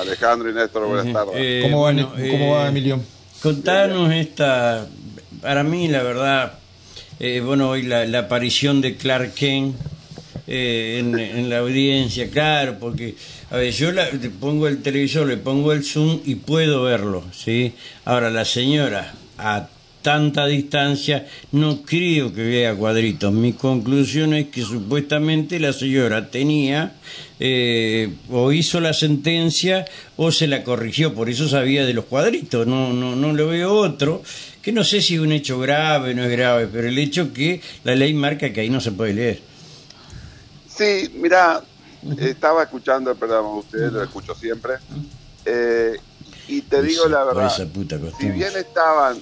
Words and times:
Alejandro 0.00 0.50
y 0.50 0.54
Néstor, 0.54 0.86
buenas 0.86 1.12
tardes. 1.12 1.34
Eh, 1.36 1.60
¿Cómo, 1.62 1.82
va, 1.82 1.92
bueno, 1.92 2.12
¿Cómo 2.12 2.52
va, 2.54 2.66
eh, 2.66 2.68
Emilio? 2.68 3.00
Contanos 3.42 4.12
esta, 4.12 4.86
para 5.40 5.62
mí 5.62 5.88
la 5.88 6.02
verdad, 6.02 6.52
eh, 7.20 7.40
bueno, 7.44 7.70
hoy 7.70 7.82
la, 7.82 8.04
la 8.06 8.20
aparición 8.20 8.80
de 8.80 8.96
Clark 8.96 9.34
Kent 9.34 9.76
eh, 10.46 10.98
en, 11.00 11.18
en 11.18 11.48
la 11.50 11.58
audiencia, 11.58 12.30
claro, 12.30 12.76
porque, 12.78 13.14
a 13.50 13.56
ver, 13.56 13.72
yo 13.72 13.92
la- 13.92 14.10
le 14.10 14.30
pongo 14.30 14.68
el 14.68 14.82
televisor, 14.82 15.26
le 15.26 15.36
pongo 15.36 15.72
el 15.72 15.84
zoom 15.84 16.20
y 16.24 16.36
puedo 16.36 16.82
verlo, 16.82 17.24
¿sí? 17.32 17.74
Ahora, 18.04 18.30
la 18.30 18.44
señora, 18.44 19.12
a 19.38 19.68
tanta 20.06 20.46
distancia, 20.46 21.26
no 21.50 21.82
creo 21.82 22.32
que 22.32 22.44
vea 22.44 22.76
cuadritos. 22.76 23.32
Mi 23.32 23.54
conclusión 23.54 24.34
es 24.34 24.50
que 24.50 24.62
supuestamente 24.62 25.58
la 25.58 25.72
señora 25.72 26.30
tenía, 26.30 26.94
eh, 27.40 28.14
o 28.30 28.52
hizo 28.52 28.78
la 28.78 28.92
sentencia 28.92 29.84
o 30.16 30.30
se 30.30 30.46
la 30.46 30.62
corrigió, 30.62 31.12
por 31.12 31.28
eso 31.28 31.48
sabía 31.48 31.84
de 31.84 31.92
los 31.92 32.04
cuadritos, 32.04 32.68
no, 32.68 32.92
no, 32.92 33.16
no 33.16 33.32
lo 33.32 33.48
veo 33.48 33.74
otro, 33.74 34.22
que 34.62 34.70
no 34.70 34.84
sé 34.84 35.02
si 35.02 35.16
es 35.16 35.20
un 35.20 35.32
hecho 35.32 35.58
grave 35.58 36.12
o 36.12 36.14
no 36.14 36.22
es 36.22 36.30
grave, 36.30 36.68
pero 36.72 36.86
el 36.86 36.98
hecho 36.98 37.32
que 37.32 37.60
la 37.82 37.96
ley 37.96 38.14
marca 38.14 38.52
que 38.52 38.60
ahí 38.60 38.70
no 38.70 38.80
se 38.80 38.92
puede 38.92 39.12
leer. 39.12 39.42
Sí, 40.68 41.10
mira, 41.16 41.64
estaba 42.16 42.62
escuchando 42.62 43.10
el 43.10 43.16
programa 43.16 43.48
de 43.48 43.58
ustedes, 43.58 43.92
lo 43.92 44.04
escucho 44.04 44.36
siempre. 44.36 44.74
eh, 45.44 45.96
y 46.46 46.62
te 46.62 46.80
digo 46.80 47.08
la 47.08 47.24
verdad, 47.24 47.68
si 48.20 48.30
bien 48.30 48.56
estaban 48.56 49.18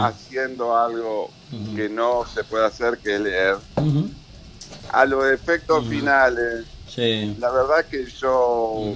Haciendo 0.00 0.76
algo 0.76 1.30
que 1.76 1.88
no 1.88 2.24
se 2.32 2.44
puede 2.44 2.66
hacer, 2.66 2.98
que 2.98 3.14
es 3.14 3.20
leer, 3.20 3.56
a 4.92 5.04
los 5.06 5.24
efectos 5.30 5.86
finales, 5.88 6.64
Sí. 6.88 7.34
la 7.40 7.50
verdad 7.50 7.86
que 7.90 8.04
yo 8.20 8.92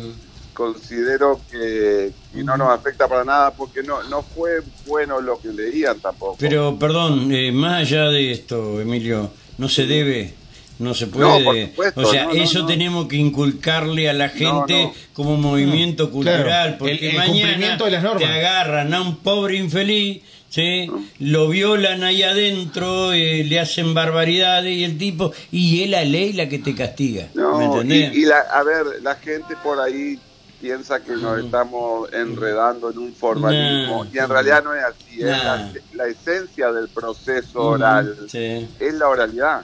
considero 0.52 1.40
que, 1.50 2.12
que 2.32 2.42
no 2.44 2.56
nos 2.56 2.70
afecta 2.70 3.06
para 3.08 3.24
nada 3.24 3.50
porque 3.52 3.82
no, 3.82 4.02
no 4.04 4.22
fue 4.22 4.60
bueno 4.86 5.20
lo 5.20 5.38
que 5.40 5.48
leían 5.48 5.98
tampoco. 6.00 6.36
Pero, 6.38 6.78
perdón, 6.78 7.30
eh, 7.32 7.52
más 7.52 7.80
allá 7.82 8.08
de 8.08 8.32
esto, 8.32 8.80
Emilio, 8.80 9.30
no 9.58 9.68
se 9.68 9.86
debe, 9.86 10.34
no 10.78 10.94
se 10.94 11.06
puede. 11.08 11.38
No, 11.40 11.44
por 11.44 11.56
supuesto, 11.60 12.00
o 12.00 12.06
sea, 12.10 12.24
no, 12.24 12.34
no, 12.34 12.42
eso 12.42 12.58
no. 12.60 12.66
tenemos 12.66 13.06
que 13.08 13.16
inculcarle 13.16 14.08
a 14.08 14.12
la 14.14 14.28
gente 14.30 14.84
no. 14.84 14.92
como 15.12 15.36
movimiento 15.36 16.10
cultural, 16.10 16.42
Claro, 16.44 16.76
porque 16.78 16.92
el- 16.92 17.04
el 17.04 17.16
mañana 17.16 17.32
cumplimiento 17.52 17.84
de 17.86 17.90
las 17.90 18.02
normas. 18.02 18.22
te 18.22 18.28
agarran 18.28 18.94
a 18.94 19.00
un 19.02 19.16
pobre 19.16 19.56
infeliz. 19.58 20.22
¿Sí? 20.56 20.90
Lo 21.20 21.48
violan 21.48 22.02
ahí 22.02 22.22
adentro, 22.24 23.12
eh, 23.12 23.44
le 23.44 23.60
hacen 23.60 23.94
barbaridades 23.94 24.74
y 24.76 24.82
el 24.84 24.98
tipo, 24.98 25.32
y 25.52 25.82
es 25.84 25.90
la 25.90 26.04
ley 26.04 26.32
la 26.32 26.48
que 26.48 26.58
te 26.58 26.74
castiga. 26.74 27.28
¿Me 27.34 27.42
No, 27.42 27.60
y, 27.62 27.64
entendés? 27.66 28.14
y 28.16 28.24
la, 28.24 28.40
a 28.40 28.62
ver, 28.64 28.86
la 29.02 29.14
gente 29.16 29.54
por 29.62 29.78
ahí 29.78 30.18
piensa 30.60 31.00
que 31.04 31.12
nos 31.12 31.38
estamos 31.44 32.10
enredando 32.12 32.90
en 32.90 32.98
un 32.98 33.12
formalismo 33.14 34.06
y 34.12 34.18
en 34.18 34.28
realidad 34.28 34.64
no 34.64 34.74
es 34.74 34.82
así, 34.84 35.20
es 35.20 35.26
la, 35.26 35.72
la 35.94 36.06
esencia 36.06 36.72
del 36.72 36.88
proceso 36.88 37.60
oral, 37.60 38.16
Sí. 38.28 38.66
es 38.80 38.94
la 38.94 39.08
oralidad. 39.08 39.62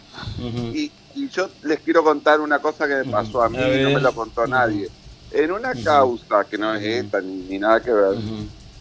Y, 0.74 0.90
y 1.14 1.28
yo 1.30 1.48
les 1.62 1.80
quiero 1.80 2.04
contar 2.04 2.40
una 2.40 2.58
cosa 2.58 2.86
que 2.86 2.94
me 2.96 3.04
pasó 3.06 3.42
a 3.42 3.48
mí, 3.48 3.56
A 3.56 3.66
ver. 3.66 3.82
no 3.88 3.90
me 3.94 4.00
lo 4.00 4.12
contó 4.14 4.46
nadie. 4.46 4.88
En 5.30 5.50
una 5.50 5.72
causa 5.74 6.44
que 6.48 6.58
no 6.58 6.74
es 6.74 6.82
esta 6.84 7.22
ni, 7.22 7.36
ni 7.48 7.58
nada 7.58 7.80
que 7.80 7.90
ver. 7.90 8.16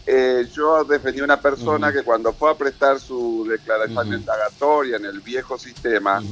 Eh, 0.06 0.48
yo 0.52 0.82
defendí 0.84 1.20
a 1.20 1.24
una 1.24 1.40
persona 1.40 1.92
que 1.92 2.02
cuando 2.02 2.32
fue 2.32 2.50
a 2.50 2.54
prestar 2.54 2.98
su 2.98 3.46
declaración 3.48 4.12
indagatoria 4.14 4.96
en 4.96 5.04
el 5.04 5.20
viejo 5.20 5.56
sistema, 5.58 6.22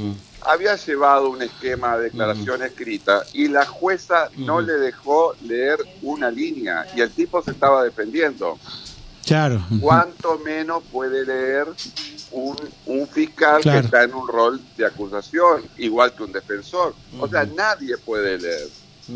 había 0.42 0.74
llevado 0.76 1.30
un 1.30 1.42
esquema 1.42 1.96
de 1.96 2.04
declaración 2.04 2.62
escrita 2.62 3.22
y 3.32 3.48
la 3.48 3.64
jueza 3.66 4.28
no 4.38 4.60
le 4.60 4.72
dejó 4.74 5.34
leer 5.42 5.78
una 6.02 6.30
línea 6.30 6.86
y 6.96 7.00
el 7.00 7.10
tipo 7.10 7.42
se 7.42 7.52
estaba 7.52 7.84
defendiendo. 7.84 8.58
Claro. 9.24 9.62
¿Cuánto 9.80 10.38
menos 10.38 10.82
puede 10.90 11.24
leer 11.24 11.68
un, 12.32 12.56
un 12.86 13.06
fiscal 13.06 13.60
Claro. 13.60 13.80
que 13.80 13.84
está 13.86 14.02
en 14.02 14.14
un 14.14 14.26
rol 14.26 14.60
de 14.76 14.86
acusación, 14.86 15.62
igual 15.78 16.12
que 16.14 16.24
un 16.24 16.32
defensor? 16.32 16.94
O 17.20 17.28
sea, 17.28 17.44
nadie 17.44 17.96
puede 17.98 18.38
leer. 18.38 18.68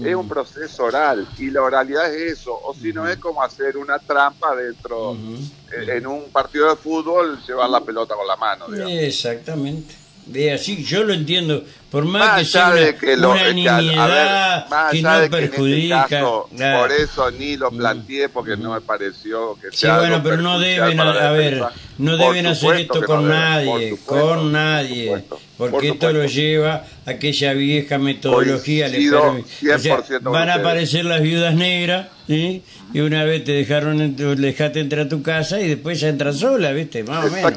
Es 0.02 0.14
un 0.14 0.28
proceso 0.28 0.84
oral 0.84 1.28
y 1.38 1.50
la 1.50 1.62
oralidad 1.62 2.12
es 2.12 2.38
eso, 2.38 2.58
o 2.64 2.74
si 2.74 2.92
no 2.92 3.06
es 3.06 3.18
como 3.18 3.42
hacer 3.42 3.76
una 3.76 3.98
trampa 3.98 4.56
dentro, 4.56 5.14
eh, 5.14 5.96
en 5.96 6.06
un 6.06 6.30
partido 6.30 6.70
de 6.70 6.76
fútbol, 6.76 7.38
llevar 7.46 7.70
la 7.70 7.80
pelota 7.80 8.14
con 8.14 8.26
la 8.26 8.36
mano. 8.36 8.66
digamos. 8.68 8.92
Exactamente. 8.92 10.03
De 10.26 10.52
así, 10.52 10.82
yo 10.84 11.04
lo 11.04 11.12
entiendo. 11.12 11.64
Por 11.90 12.06
más, 12.06 12.26
Más 12.26 12.38
que 12.40 12.44
sea 12.46 12.70
una, 12.70 12.92
que 12.98 13.16
lo 13.16 13.30
una 13.30 13.40
que 13.54 13.68
a- 13.68 14.06
ver, 14.06 15.00
no 15.02 15.20
que 15.20 15.24
este 15.26 15.28
perjudica. 15.30 16.06
caso, 16.08 16.48
claro. 16.56 16.78
por 16.80 16.92
eso 16.92 17.30
ni 17.30 17.56
lo 17.56 17.70
planteé 17.70 18.28
porque 18.30 18.56
no 18.56 18.72
me 18.72 18.80
pareció 18.80 19.54
que 19.60 19.68
Sí, 19.70 19.78
sea 19.82 19.98
bueno, 19.98 20.16
algo 20.16 20.28
pero 20.28 20.42
no 20.42 20.58
deben, 20.58 20.98
a 20.98 21.30
ver, 21.30 21.62
no 21.98 22.16
deben 22.16 22.46
hacer 22.46 22.76
esto 22.80 23.02
con 23.04 23.28
no 23.28 23.34
nadie, 23.34 23.90
supuesto, 23.90 24.06
con 24.06 24.18
por 24.28 24.42
nadie, 24.50 25.24
porque 25.56 25.72
por 25.76 25.84
esto 25.84 26.12
lo 26.12 26.24
lleva 26.24 26.84
a 27.06 27.10
aquella 27.10 27.52
vieja 27.52 27.98
metodología. 27.98 28.86
o 28.86 28.90
sea, 28.90 29.98
100% 29.98 30.22
con 30.24 30.32
van 30.32 30.48
a 30.48 30.54
aparecer 30.54 31.04
las 31.04 31.20
viudas 31.22 31.54
negras, 31.54 32.08
¿sí? 32.26 32.64
y 32.92 33.00
una 33.00 33.22
vez 33.22 33.44
te 33.44 33.52
dejaron, 33.52 34.16
dejaste 34.16 34.80
entrar 34.80 35.06
a 35.06 35.08
tu 35.08 35.22
casa 35.22 35.60
y 35.60 35.68
después 35.68 36.00
ya 36.00 36.08
entras 36.08 36.38
sola, 36.38 36.72
¿viste? 36.72 37.04
Más 37.04 37.26
o 37.26 37.30
menos. 37.30 37.52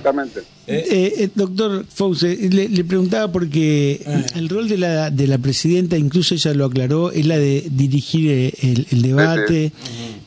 ¿Eh? 0.68 0.86
Eh, 0.90 1.14
eh, 1.24 1.30
doctor 1.34 1.86
Fause, 1.88 2.24
le, 2.52 2.68
le 2.68 2.84
preguntaba 2.84 3.32
porque 3.32 4.02
el 4.36 4.50
rol 4.50 4.68
de 4.68 4.78
la, 4.78 5.10
de 5.10 5.26
la 5.28 5.38
presidenta, 5.38 5.98
incluso 5.98 6.36
ella 6.36 6.54
lo 6.54 6.66
aclaró, 6.66 7.12
es 7.12 7.26
la 7.26 7.38
de 7.38 7.68
dirigir 7.72 8.30
eh, 8.30 8.54
el, 8.62 8.86
el 8.92 9.02
debate. 9.02 9.72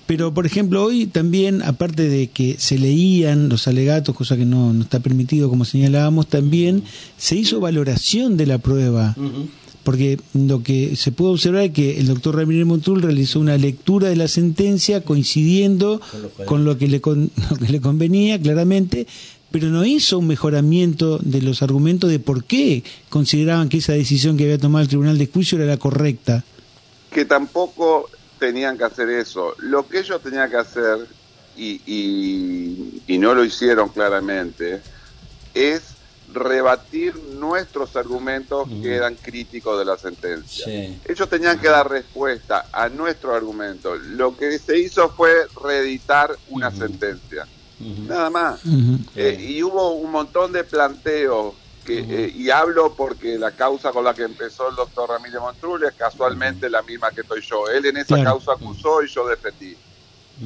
Pero, 0.07 0.35
por 0.35 0.45
ejemplo, 0.47 0.83
hoy 0.83 1.07
también, 1.07 1.63
aparte 1.63 2.09
de 2.09 2.29
que 2.29 2.57
se 2.59 2.79
leían 2.79 3.49
los 3.49 3.69
alegatos, 3.69 4.17
cosa 4.17 4.37
que 4.37 4.45
no, 4.47 4.73
no 4.73 4.83
está 4.83 4.99
permitido, 5.01 5.49
como 5.49 5.65
señalábamos, 5.65 6.27
también 6.27 6.83
se 7.17 7.37
hizo 7.37 7.61
valoración 7.61 8.37
de 8.37 8.47
la 8.47 8.59
prueba. 8.59 9.15
Porque 9.85 10.19
lo 10.35 10.63
que 10.63 10.95
se 10.97 11.11
puede 11.11 11.33
observar 11.33 11.63
es 11.65 11.71
que 11.71 11.99
el 12.01 12.07
doctor 12.09 12.37
Ramírez 12.37 12.67
Montul 12.67 13.01
realizó 13.03 13.41
una 13.41 13.57
lectura 13.57 14.09
de 14.11 14.17
la 14.17 14.29
sentencia 14.29 15.03
coincidiendo 15.03 16.01
con 16.45 16.65
lo 16.65 16.77
que 16.77 16.87
le, 16.89 17.01
con- 17.01 17.31
lo 17.51 17.57
que 17.57 17.69
le 17.73 17.81
convenía, 17.81 18.39
claramente, 18.41 19.07
pero 19.51 19.69
no 19.69 19.85
hizo 19.85 20.19
un 20.19 20.27
mejoramiento 20.27 21.19
de 21.19 21.43
los 21.43 21.63
argumentos 21.63 22.09
de 22.11 22.19
por 22.21 22.45
qué 22.45 22.85
consideraban 23.09 23.69
que 23.69 23.79
esa 23.79 23.93
decisión 23.93 24.37
que 24.37 24.45
había 24.45 24.59
tomado 24.59 24.83
el 24.83 24.89
Tribunal 24.89 25.19
de 25.19 25.27
Juicio 25.27 25.59
era 25.59 25.67
la 25.67 25.77
correcta. 25.77 26.45
que 27.11 27.25
tampoco 27.25 28.09
tenían 28.39 28.79
que 28.79 28.85
hacer 28.85 29.09
eso. 29.11 29.55
Lo 29.59 29.89
que 29.89 29.99
ellos 29.99 30.23
tenían 30.23 30.49
que 30.49 30.57
hacer, 30.57 30.99
y, 31.57 31.81
y- 31.85 33.03
y 33.09 33.19
no 33.19 33.35
lo 33.35 33.45
hicieron 33.45 33.89
claramente, 33.89 34.81
es 35.53 35.83
rebatir 36.33 37.15
nuestros 37.41 37.97
argumentos 37.97 38.69
que 38.83 38.95
eran 38.95 39.17
críticos 39.17 39.77
de 39.79 39.85
la 39.85 39.99
sentencia. 39.99 40.65
Sí. 40.65 40.97
Ellos 41.05 41.29
tenían 41.29 41.59
que 41.59 41.69
dar 41.69 41.91
respuesta 41.91 42.67
a 42.73 42.89
nuestro 42.89 43.35
argumento. 43.35 43.97
Lo 43.97 44.37
que 44.37 44.57
se 44.61 44.79
hizo 44.79 45.11
fue 45.11 45.33
reeditar 45.63 46.37
una 46.51 46.71
sentencia. 46.71 47.47
Nada 47.81 48.31
más. 48.31 48.61
Eh, 49.17 49.37
y 49.41 49.63
hubo 49.63 49.93
un 49.93 50.11
montón 50.11 50.53
de 50.53 50.65
planteos, 50.65 51.55
que, 51.85 51.99
eh, 52.01 52.33
y 52.37 52.51
hablo 52.51 52.95
porque 52.95 53.39
la 53.39 53.53
causa 53.53 53.91
con 53.91 54.05
la 54.05 54.13
que 54.15 54.23
empezó 54.23 54.69
el 54.69 54.77
doctor 54.77 55.09
Ramírez 55.09 55.41
Montrul 55.41 55.83
es 55.85 55.95
casualmente 55.95 56.69
la 56.69 56.83
misma 56.83 57.11
que 57.11 57.23
estoy 57.23 57.41
yo. 57.41 57.69
Él 57.69 57.87
en 57.87 57.97
esa 57.97 58.17
Claro. 58.17 58.33
causa 58.33 58.53
acusó 58.53 59.03
y 59.03 59.09
yo 59.09 59.27
defendí. 59.27 59.77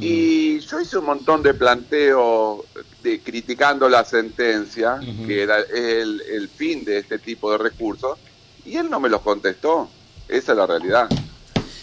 Y 0.01 0.59
yo 0.61 0.81
hice 0.81 0.99
un 0.99 1.05
montón 1.05 1.43
de 1.43 1.55
planteos 1.55 2.63
de, 3.03 3.21
criticando 3.21 3.89
la 3.89 4.05
sentencia, 4.05 4.99
que 5.27 5.43
era 5.43 5.59
el, 5.61 6.21
el 6.21 6.49
fin 6.49 6.85
de 6.85 6.99
este 6.99 7.19
tipo 7.21 7.51
de 7.53 7.59
recursos, 7.59 8.19
y 8.65 8.77
él 8.77 8.91
no 8.91 8.99
me 8.99 9.09
los 9.09 9.21
contestó. 9.21 9.89
Esa 10.27 10.53
es 10.53 10.59
la 10.59 10.67
realidad. 10.67 11.09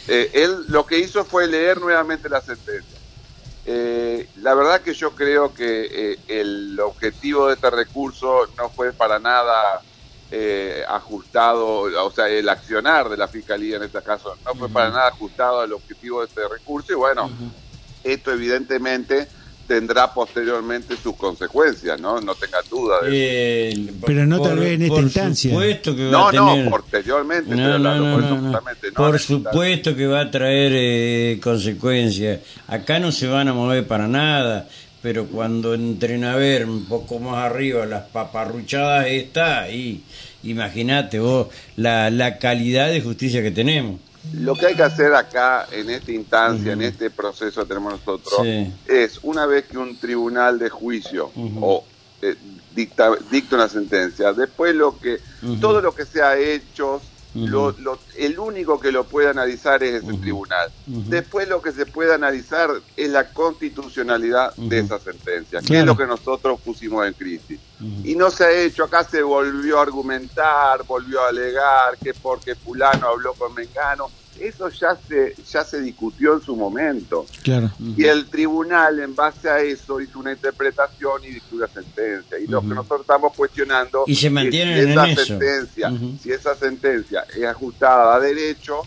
Eh, 0.08 0.30
él 0.34 0.66
lo 0.68 0.86
que 0.86 1.00
hizo 1.00 1.24
fue 1.24 1.48
leer 1.48 1.80
nuevamente 1.80 2.28
la 2.28 2.42
sentencia. 2.42 2.98
Eh, 3.66 4.28
la 4.38 4.56
verdad 4.56 4.82
que 4.82 4.94
yo 4.94 5.12
creo 5.12 5.54
que 5.54 6.14
eh, 6.14 6.20
el 6.28 6.80
objetivo 6.80 7.48
de 7.48 7.54
este 7.54 7.70
recurso 7.70 8.48
no 8.58 8.70
fue 8.70 8.92
para 8.92 9.20
nada 9.20 9.82
eh, 10.32 10.84
ajustado, 10.88 11.82
o 12.04 12.12
sea, 12.12 12.28
el 12.28 12.50
accionar 12.50 13.10
de 13.10 13.18
la 13.18 13.28
fiscalía 13.28 13.78
en 13.78 13.84
este 13.84 14.02
caso 14.02 14.36
no 14.46 14.56
fue 14.56 14.70
para 14.70 14.90
nada 14.90 15.08
ajustado 15.10 15.60
al 15.60 15.74
objetivo 15.74 16.22
de 16.22 16.28
este 16.28 16.48
recurso 16.48 16.94
y 16.94 16.96
bueno, 16.96 17.30
esto 18.04 18.32
evidentemente 18.32 19.28
tendrá 19.72 20.14
posteriormente 20.14 20.96
sus 21.02 21.16
consecuencias, 21.16 21.98
¿no? 22.02 22.20
No 22.20 22.36
tenga 22.36 22.58
duda 22.70 23.00
de 23.04 23.70
eso. 23.70 23.80
Eh, 23.90 23.94
Pero 24.06 24.26
no 24.26 24.42
tal 24.42 24.52
por- 24.52 24.60
vez 24.60 24.72
en 24.74 24.82
esta 24.82 24.94
por 24.96 25.04
instancia. 25.04 25.50
supuesto 25.52 25.96
que 25.96 26.06
va 26.06 26.12
No, 26.12 26.28
a 26.28 26.32
tener... 26.32 26.66
no, 26.66 26.70
posteriormente, 26.72 27.56
No, 27.56 27.80
no, 27.80 27.90
por 28.14 28.22
no, 28.22 28.26
eso 28.28 28.36
no. 28.36 28.42
justamente, 28.42 28.88
no 28.90 28.94
Por 28.96 29.20
supuesto 29.20 29.96
que 29.96 30.08
va 30.08 30.20
a 30.22 30.32
traer 30.32 30.72
eh, 30.76 31.40
consecuencias. 31.42 32.42
Acá 32.68 33.00
no 33.00 33.14
se 33.14 33.28
van 33.28 33.48
a 33.48 33.54
mover 33.54 33.88
para 33.88 34.10
nada, 34.10 34.68
pero 35.02 35.26
cuando 35.28 35.74
entren 35.74 36.26
a 36.26 36.36
ver 36.36 36.66
un 36.66 36.84
poco 36.86 37.18
más 37.20 37.38
arriba 37.46 37.86
las 37.86 38.04
paparruchadas 38.10 39.08
está 39.08 39.70
y 39.72 40.04
imagínate 40.44 41.20
vos 41.20 41.48
la, 41.78 42.10
la 42.10 42.38
calidad 42.40 42.90
de 42.90 43.00
justicia 43.00 43.42
que 43.42 43.52
tenemos. 43.52 44.02
Lo 44.34 44.56
que 44.56 44.68
hay 44.68 44.76
que 44.76 44.84
hacer 44.84 45.14
acá, 45.16 45.68
en 45.72 45.90
esta 45.90 46.12
instancia, 46.12 46.74
en 46.74 46.82
este 46.82 47.10
proceso 47.10 47.62
que 47.62 47.68
tenemos 47.68 47.94
nosotros, 47.94 48.46
es 48.88 49.20
una 49.24 49.46
vez 49.46 49.66
que 49.66 49.78
un 49.78 49.98
tribunal 49.98 50.60
de 50.60 50.70
juicio 50.70 51.32
o 51.60 51.84
eh, 52.22 52.36
dicta, 52.76 53.12
dicta 53.32 53.56
una 53.56 53.68
sentencia, 53.68 54.32
después 54.34 54.76
lo 54.76 54.98
que, 54.98 55.20
todo 55.60 55.82
lo 55.82 55.94
que 55.96 56.06
sea 56.06 56.38
hechos, 56.38 57.02
lo, 57.34 57.76
el 58.18 58.40
único 58.40 58.80
que 58.80 58.92
lo 58.92 59.06
puede 59.06 59.30
analizar 59.30 59.84
es 59.84 60.04
ese 60.04 60.18
tribunal. 60.18 60.72
Después 60.86 61.48
lo 61.48 61.62
que 61.62 61.72
se 61.72 61.86
puede 61.86 62.14
analizar 62.14 62.70
es 62.98 63.10
la 63.10 63.30
constitucionalidad 63.30 64.56
de 64.56 64.80
esa 64.80 65.00
sentencia, 65.00 65.62
que 65.62 65.80
es 65.80 65.86
lo 65.86 65.96
que 65.96 66.06
nosotros 66.06 66.60
pusimos 66.60 67.08
en 67.08 67.14
crisis. 67.14 67.60
Y 68.04 68.16
no 68.16 68.30
se 68.30 68.44
ha 68.44 68.52
hecho, 68.52 68.84
acá 68.84 69.04
se 69.04 69.22
volvió 69.24 69.80
a 69.80 69.84
argumentar, 69.84 70.84
volvió 70.86 71.22
a 71.22 71.30
alegar 71.30 71.98
que 72.02 72.14
porque 72.14 72.56
fulano 72.56 73.08
habló 73.08 73.34
con 73.34 73.54
Mengano, 73.54 74.10
eso 74.48 74.70
ya 74.70 74.96
se 74.96 75.36
ya 75.50 75.64
se 75.64 75.82
discutió 75.82 76.34
en 76.34 76.42
su 76.42 76.56
momento. 76.56 77.26
Claro. 77.44 77.72
Y 77.98 78.06
el 78.06 78.26
tribunal 78.28 79.00
en 79.00 79.16
base 79.16 79.50
a 79.50 79.60
eso 79.60 80.00
hizo 80.02 80.20
una 80.20 80.32
interpretación 80.32 81.24
y 81.24 81.32
dictó 81.32 81.56
una 81.56 81.68
sentencia. 81.68 82.40
Y 82.40 82.48
lo 82.48 82.62
que 82.62 82.68
nosotros 82.68 83.02
estamos 83.02 83.34
cuestionando 83.36 84.04
y 84.08 84.16
se 84.16 84.30
mantiene 84.30 84.80
es 84.80 84.86
si 84.86 84.92
esa 84.92 85.26
sentencia, 85.26 85.94
si 86.22 86.32
esa 86.32 86.56
sentencia 86.56 87.26
es 87.36 87.46
ajustada 87.46 88.16
a 88.16 88.20
derecho, 88.20 88.82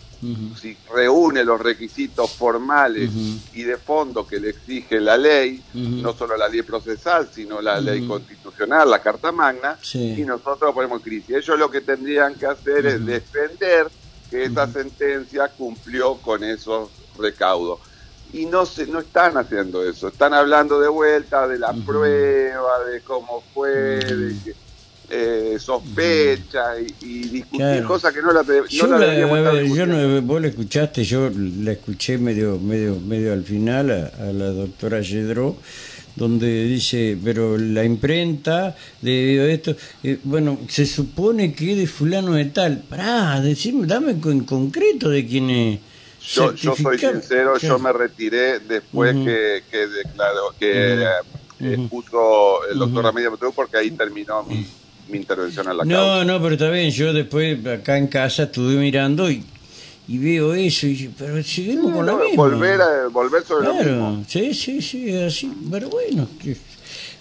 si 0.61 0.77
reúne 0.93 1.45
los 1.45 1.61
requisitos 1.61 2.31
formales 2.31 3.11
y 3.53 3.63
de 3.63 3.77
fondo 3.77 4.27
que 4.27 4.41
le 4.41 4.51
exige 4.51 5.01
la 5.01 5.17
ley, 5.17 5.63
no 5.75 6.15
solo 6.15 6.37
la 6.37 6.49
ley 6.49 6.63
procesal, 6.63 7.29
sino 7.33 7.61
la 7.61 7.81
ley 7.81 8.07
constitucional, 8.07 8.91
la 8.91 9.01
Carta 9.01 9.33
Magna, 9.33 9.79
y 9.93 10.23
nosotros 10.23 10.75
ponemos 10.75 11.03
crisis. 11.03 11.37
Ellos 11.37 11.59
lo 11.59 11.71
que 11.71 11.83
tendrían 11.83 12.35
que 12.35 12.47
hacer 12.47 12.87
es 12.87 13.05
defender 13.05 13.89
que 14.35 14.45
esa 14.47 14.67
sentencia 14.67 15.49
cumplió 15.49 16.17
con 16.17 16.43
esos 16.43 16.91
recaudos. 17.17 17.79
Y 18.33 18.47
no, 18.47 18.67
se, 18.67 18.85
no 18.89 18.99
están 18.99 19.37
haciendo 19.37 19.89
eso, 19.89 20.09
están 20.09 20.35
hablando 20.35 20.81
de 20.81 20.89
vuelta 20.89 21.47
de 21.47 21.57
la 21.57 21.73
prueba, 21.73 22.85
de 22.91 23.01
cómo 23.03 23.45
fue, 23.55 23.71
de 23.71 24.35
que, 24.45 24.55
eh, 25.09 25.57
sospecha 25.61 26.81
y, 26.81 27.29
discutir 27.29 27.85
cosas 27.85 28.13
que 28.13 28.23
no 28.23 28.33
la, 28.33 28.43
no 28.43 28.67
yo 28.67 28.87
la, 28.89 29.63
yo 29.63 29.87
no, 29.87 30.23
Vos 30.23 30.41
la 30.41 30.49
escuchaste, 30.49 31.05
yo 31.05 31.31
la 31.31 31.73
escuché 31.73 32.19
medio 32.19 32.59
medio 32.59 32.99
medio 32.99 33.35
al 33.35 33.45
final 33.45 33.91
a, 33.91 34.33
la 34.33 34.47
doctora 34.47 35.01
Yedro 35.01 35.57
donde 36.17 36.65
dice, 36.65 37.17
pero 37.23 37.59
la 37.59 37.85
imprenta, 37.85 38.77
debido 39.01 39.45
a 39.45 39.49
esto, 39.49 39.77
eh, 40.03 40.19
bueno, 40.25 40.59
se 40.69 40.87
supone 40.87 41.53
que 41.53 41.73
es 41.73 41.79
de 41.79 41.87
fulano 41.87 42.35
de 42.35 42.47
tal. 42.47 42.79
Pará, 42.89 43.41
decime, 43.41 43.87
dame 43.87 44.13
en 44.13 44.41
concreto 44.45 45.11
de 45.11 45.27
quién 45.27 45.51
es. 45.51 45.81
Yo, 46.27 46.55
yo 46.55 46.75
soy 46.75 46.99
sincero, 46.99 47.59
yo 47.59 47.79
me 47.79 47.93
retiré 47.93 48.61
después 48.61 49.15
que, 49.15 49.63
que 49.71 49.87
declaró, 49.89 50.55
que 50.59 51.05
uh 51.05 51.89
puso 51.89 52.67
el 52.71 52.79
doctor 52.79 53.07
uh 53.07 53.53
porque 53.55 53.79
ahí 53.79 53.91
terminó 53.93 54.43
mi, 54.43 54.67
mi 55.09 55.19
intervención 55.19 55.71
en 55.71 55.79
la 55.79 55.85
No, 55.85 56.25
no, 56.25 56.43
pero 56.43 56.55
está 56.55 56.69
bien, 56.69 56.91
yo 56.91 57.13
después 57.13 57.65
acá 57.67 57.97
en 57.97 58.09
casa 58.09 58.45
estuve 58.45 58.75
mirando 58.75 59.31
y 59.31 59.45
y 60.07 60.19
veo 60.19 60.55
eso 60.55 60.87
y 60.87 61.13
pero 61.19 61.43
seguimos 61.43 61.93
con 61.93 62.07
lo 62.07 62.19
mismo. 62.19 62.37
volver 62.37 62.81
a, 62.81 63.09
volver 63.09 63.45
sobre 63.45 63.67
lo 63.67 63.75
mismo. 63.75 64.25
sí 64.29 64.53
sí 64.53 64.83
sí 64.83 65.17
así 65.17 65.51
pero 65.71 65.89
bueno 65.89 66.29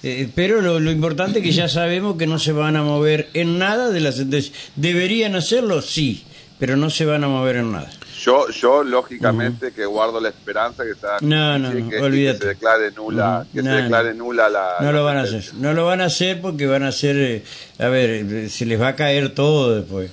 eh, 0.03 0.30
pero 0.35 0.62
lo, 0.62 0.81
lo, 0.81 0.91
importante 0.91 1.39
es 1.39 1.45
que 1.45 1.51
ya 1.53 1.69
sabemos 1.69 2.18
que 2.18 2.27
no 2.27 2.38
se 2.39 2.51
van 2.51 2.75
a 2.75 2.83
mover 2.83 3.30
en 3.33 3.57
nada 3.57 3.89
de 3.89 4.01
la 4.01 4.12
sentencia 4.12 4.53
deberían 4.75 5.35
hacerlo 5.35 5.81
sí 5.81 6.25
pero 6.63 6.77
no 6.77 6.89
se 6.89 7.06
van 7.06 7.24
a 7.25 7.27
mover 7.27 7.57
en 7.57 7.74
nada. 7.74 7.89
Yo 8.21 8.50
yo 8.50 8.85
lógicamente 8.85 9.74
que 9.74 9.85
guardo 9.85 10.21
la 10.21 10.30
esperanza 10.30 10.85
que, 10.85 10.95
sea, 10.95 11.18
no, 11.19 11.59
no, 11.59 11.89
que, 11.89 12.00
olvídate. 12.00 12.39
que 12.39 12.44
se 12.44 12.50
declare 12.53 12.91
nula 12.91 13.45
que 13.53 13.62
se 13.62 13.68
declare 13.69 14.13
nula 14.13 14.47
la 14.47 14.77
no 14.80 14.94
lo 14.94 15.03
van 15.03 15.18
a 15.18 15.21
hacer 15.24 15.44
no 15.56 15.74
lo 15.74 15.85
van 15.85 16.00
a 16.00 16.06
hacer 16.06 16.39
porque 16.39 16.65
van 16.65 16.83
a 16.83 16.88
hacer 16.88 17.18
eh, 17.18 17.44
a 17.80 17.88
ver 17.89 18.09
eh, 18.12 18.50
se 18.50 18.65
les 18.65 18.80
va 18.80 18.89
a 18.89 18.95
caer 18.95 19.35
todo 19.35 19.75
después 19.75 20.12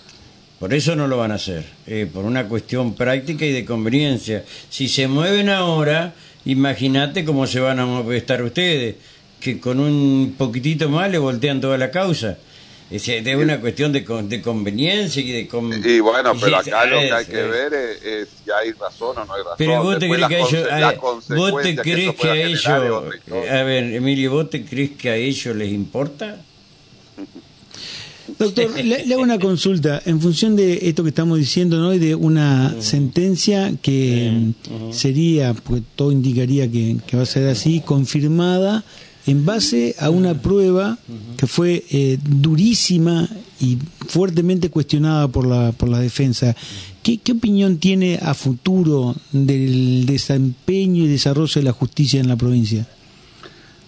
por 0.61 0.75
eso 0.75 0.95
no 0.95 1.09
lo 1.09 1.17
van 1.17 1.33
a 1.33 1.37
hacer, 1.37 1.65
eh, 1.87 2.07
por 2.13 2.27
una 2.27 2.47
cuestión 2.47 2.95
práctica 2.95 3.47
y 3.47 3.53
de 3.53 3.65
conveniencia. 3.65 4.45
Si 4.69 4.89
se 4.89 5.09
mueven 5.09 5.49
ahora, 5.49 6.13
imagínate 6.45 7.25
cómo 7.25 7.47
se 7.47 7.61
van 7.61 7.81
a 7.81 8.15
estar 8.15 8.43
ustedes, 8.43 8.97
que 9.41 9.59
con 9.59 9.81
un 9.81 10.35
poquitito 10.37 10.91
más 10.91 11.11
le 11.11 11.17
voltean 11.17 11.63
toda 11.63 11.79
la 11.79 11.91
causa. 11.91 12.37
Es, 12.91 13.09
una 13.37 13.59
cuestión 13.59 13.91
de, 13.91 14.01
de 14.01 14.43
conveniencia 14.43 15.23
y 15.23 15.31
de... 15.31 15.49
y 15.89 16.01
bueno, 16.01 16.35
pero 16.39 16.57
acá 16.57 16.85
lo 16.85 16.99
que 16.99 17.13
hay 17.13 17.25
que 17.25 17.43
ver 17.43 17.73
es, 17.73 18.29
si 18.45 18.51
hay 18.51 18.73
razón 18.73 19.17
o 19.17 19.25
no 19.25 19.33
hay 19.33 19.43
razón. 19.43 19.55
Pero 19.57 19.83
vos 19.83 19.99
te 19.99 20.11
crees 20.11 20.29
que 20.29 20.37
a 20.37 20.91
ellos... 20.91 21.29
¿Vos 21.29 21.63
te 21.63 21.77
crees 21.77 22.15
que 22.17 22.29
a 22.29 22.35
ellos... 22.35 22.67
A 22.67 23.63
ver, 23.63 23.95
Emilio, 23.95 24.33
¿vos 24.33 24.51
te 24.51 24.63
crees 24.63 24.91
que 24.91 25.09
a 25.09 25.17
ellos 25.17 25.57
les 25.57 25.71
importa? 25.71 26.37
Doctor, 28.39 28.85
le, 28.85 29.13
hago 29.13 29.23
una 29.23 29.39
consulta 29.39 30.03
en 30.05 30.21
función 30.21 30.57
de 30.57 30.89
esto 30.89 31.03
que 31.03 31.11
estamos 31.11 31.39
diciendo, 31.39 31.79
¿no? 31.79 31.91
de 31.91 32.15
una 32.15 32.75
sentencia 32.81 33.73
que 33.83 34.53
sería, 34.93 35.55
pues 35.55 35.83
todo 35.97 36.13
indicaría 36.13 36.71
que, 36.71 36.97
va 37.15 37.23
a 37.23 37.27
ser 37.27 37.49
así, 37.49 37.81
confirmada 37.81 38.85
en 39.27 39.45
base 39.45 39.95
a 39.99 40.11
una 40.11 40.41
prueba 40.41 40.99
que 41.37 41.47
fue 41.47 41.85
eh, 41.91 42.19
durísima 42.23 43.29
y 43.61 43.79
fuertemente 44.09 44.71
cuestionada 44.71 45.29
por 45.29 45.47
la, 45.47 45.73
por 45.73 45.89
la 45.89 46.01
defensa. 46.01 46.57
¿Qué, 47.03 47.19
¿Qué 47.19 47.33
opinión 47.33 47.79
tiene 47.79 48.19
a 48.23 48.35
futuro 48.35 49.15
del 49.33 50.07
desempeño 50.07 51.05
y 51.05 51.09
desarrollo 51.09 51.61
de 51.61 51.65
la 51.65 51.73
justicia 51.73 52.21
en 52.21 52.29
la 52.29 52.37
provincia? 52.37 52.87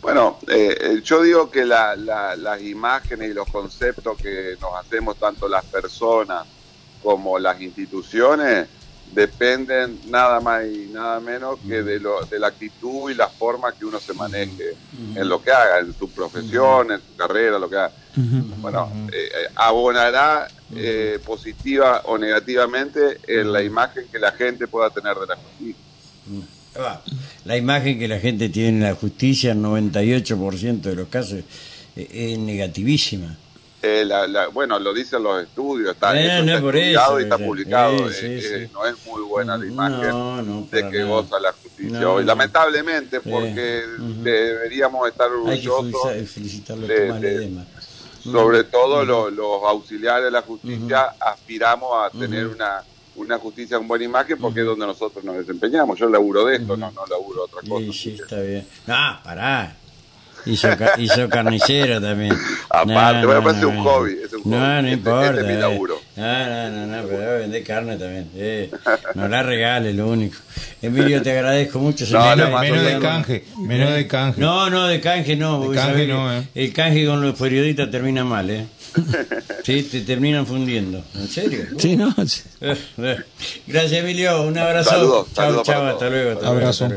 Bueno, 0.03 0.39
eh, 0.49 0.77
eh, 0.81 1.01
yo 1.05 1.23
digo 1.23 1.49
que 1.49 1.65
las 1.65 2.61
imágenes 2.61 3.31
y 3.31 3.35
los 3.35 3.49
conceptos 3.49 4.19
que 4.19 4.57
nos 4.61 4.75
hacemos 4.75 5.17
tanto 5.17 5.47
las 5.47 5.65
personas 5.65 6.45
como 7.01 7.39
las 7.39 7.61
instituciones 7.61 8.67
dependen 9.13 10.01
nada 10.09 10.41
más 10.41 10.65
y 10.67 10.89
nada 10.93 11.21
menos 11.21 11.59
que 11.69 11.85
de, 11.85 12.01
lo, 12.01 12.25
de 12.25 12.41
la 12.41 12.49
actitud 12.49 13.11
y 13.11 13.15
la 13.15 13.29
forma 13.29 13.71
que 13.73 13.85
uno 13.85 14.01
se 14.01 14.13
maneje 14.15 14.75
en 15.15 15.29
lo 15.29 15.41
que 15.41 15.53
haga, 15.53 15.79
en 15.79 15.97
su 15.97 16.11
profesión, 16.11 16.91
en 16.91 16.99
su 16.99 17.15
carrera, 17.17 17.59
lo 17.61 17.71
que 17.71 17.77
haga. 17.77 17.93
Bueno, 18.59 18.91
eh, 19.13 19.31
abonará 19.55 20.49
positiva 21.25 22.03
o 22.07 22.19
negativamente 22.19 23.21
en 23.29 23.53
la 23.53 23.63
imagen 23.63 24.09
que 24.11 24.19
la 24.19 24.33
gente 24.33 24.67
pueda 24.67 24.91
tener 24.91 25.17
de 25.17 25.27
la 25.27 25.37
justicia. 25.37 25.85
La 27.45 27.57
imagen 27.57 27.99
que 27.99 28.07
la 28.07 28.21
gente 28.21 28.49
tiene 28.49 28.69
en 28.69 28.83
la 28.83 28.95
justicia, 28.95 29.53
el 29.53 29.59
98% 29.59 30.81
de 30.81 30.95
los 30.95 31.09
casos, 31.09 31.41
eh, 31.97 32.09
es 32.13 32.39
negativísima. 32.39 33.37
Eh, 33.85 34.09
bueno, 34.53 34.79
lo 34.79 34.95
dicen 34.95 35.25
los 35.25 35.43
estudios, 35.43 35.95
está, 35.95 36.17
estudiado 36.17 37.19
y 37.19 37.25
está 37.25 37.37
publicado. 37.37 37.97
no 37.99 38.87
es 38.87 39.07
muy 39.07 39.23
buena 39.29 39.57
la 39.57 39.67
imagen 39.67 40.71
de 40.71 40.89
que 40.89 41.03
goza 41.03 41.41
la 41.41 41.53
justicia 41.53 42.09
hoy. 42.09 42.25
Lamentablemente, 42.25 43.21
porque 43.21 43.83
deberíamos 44.23 45.09
estar 45.09 45.29
orgullosos. 45.33 45.91
sobre 48.23 48.65
todo 48.65 49.05
los, 49.05 49.63
auxiliares 49.65 50.27
de 50.27 50.31
la 50.31 50.43
justicia 50.43 51.17
aspiramos 51.19 51.91
a 52.07 52.11
tener 52.17 52.47
una 52.47 52.85
una 53.17 53.39
justicia 53.39 53.79
con 53.79 53.89
buena 53.89 54.05
imagen 54.05 54.39
porque 54.39 54.61
es 54.61 54.67
donde 54.67 54.87
nosotros 54.87 55.25
nos 55.25 55.37
desempeñamos. 55.37 55.99
Yo 55.99 56.09
laburo 56.09 56.47
de 56.47 56.57
esto, 56.57 56.77
no, 56.77 56.91
no 56.91 57.07
laburo 57.07 57.45
otra 57.45 57.61
cosa. 57.69 57.85
Sí, 57.87 57.93
sí, 57.93 58.17
está 58.21 58.41
bien. 58.41 58.67
No, 58.87 59.21
pará. 59.23 59.77
Hizo, 60.45 60.69
hizo 60.99 61.29
carnicero 61.29 62.01
también. 62.01 62.37
Aparte, 62.69 63.27
bueno, 63.27 63.53
no, 63.53 63.53
no, 63.53 63.69
un 63.69 63.85
hobby. 63.85 64.19
Es 64.25 64.33
un 64.33 64.51
no, 64.51 64.57
hobby. 64.57 64.67
no 64.67 64.79
este, 64.79 64.91
importa. 64.93 65.27
Este 65.29 65.41
es 65.41 65.47
mi 65.47 65.53
eh. 65.53 65.59
laburo. 65.59 66.01
No, 66.15 66.47
no, 66.47 66.71
no, 66.71 66.87
no, 66.87 67.09
pero 67.09 67.39
vender 67.39 67.65
carne 67.65 67.97
también. 67.97 68.29
Eh, 68.35 68.71
no 69.15 69.29
la 69.29 69.43
regales, 69.43 69.95
lo 69.95 70.09
único. 70.09 70.37
Emilio, 70.83 71.23
te 71.23 71.31
agradezco 71.33 71.79
mucho. 71.79 72.05
No, 72.11 72.37
menos, 72.37 72.61
menos 72.61 72.85
de 72.85 72.99
canje. 72.99 73.45
Menos 73.59 73.95
de 73.95 74.07
canje. 74.07 74.41
No, 74.41 74.69
no, 74.69 74.87
de 74.89 75.01
canje 75.01 75.37
no. 75.37 75.71
De 75.71 75.77
canje 75.77 76.07
no, 76.07 76.33
eh. 76.37 76.43
El 76.55 76.73
canje 76.73 77.07
con 77.07 77.23
los 77.23 77.39
periodistas 77.39 77.91
termina 77.91 78.25
mal, 78.25 78.51
¿eh? 78.51 78.67
Sí, 79.65 79.85
te 79.85 80.01
terminan 80.01 80.47
fundiendo. 80.47 81.03
¿En 81.15 81.29
serio? 81.29 81.65
Sí, 81.79 81.97
¿no? 81.97 82.15
Gracias, 83.67 83.93
Emilio. 83.93 84.43
Un 84.43 84.59
abrazo. 84.59 84.91
Saludos. 84.91 85.29
Chao, 85.35 85.63
chao. 85.63 85.87
Hasta 85.87 86.11
luego. 86.11 86.45
abrazo. 86.45 86.91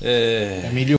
Eh, 0.00 0.66
Emilio. 0.70 0.92